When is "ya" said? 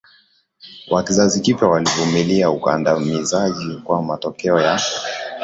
4.61-4.79